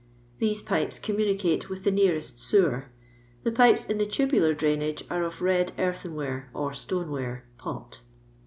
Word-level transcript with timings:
These 0.39 0.63
pipes 0.63 0.97
communioOe 0.97 1.69
with 1.69 1.83
the 1.83 1.91
nearest 1.91 2.39
sewer. 2.39 2.85
Tho 3.43 3.51
pipes 3.51 3.85
in 3.85 3.99
the 3.99 4.07
tubukr 4.07 4.57
drainage 4.57 5.03
are 5.11 5.21
of 5.21 5.35
zed 5.35 5.73
earthenware 5.77 6.49
or 6.55 6.73
stone 6.73 7.11
ware 7.11 7.45
(pot). 7.59 8.01